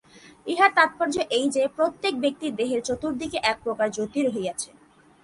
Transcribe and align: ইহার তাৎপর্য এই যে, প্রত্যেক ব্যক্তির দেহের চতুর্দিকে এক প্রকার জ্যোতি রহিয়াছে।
ইহার 0.47 0.71
তাৎপর্য 0.75 1.15
এই 1.29 1.45
যে, 1.49 1.63
প্রত্যেক 1.75 2.13
ব্যক্তির 2.19 2.53
দেহের 2.55 2.81
চতুর্দিকে 2.83 3.37
এক 3.43 3.57
প্রকার 3.63 3.87
জ্যোতি 3.91 4.19
রহিয়াছে। 4.21 4.69